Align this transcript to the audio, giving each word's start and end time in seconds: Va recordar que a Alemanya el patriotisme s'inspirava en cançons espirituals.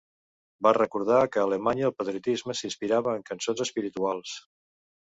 Va 0.67 0.71
recordar 0.77 1.19
que 1.35 1.41
a 1.43 1.45
Alemanya 1.49 1.85
el 1.91 1.95
patriotisme 2.01 2.59
s'inspirava 2.63 3.17
en 3.21 3.25
cançons 3.33 3.67
espirituals. 3.69 4.39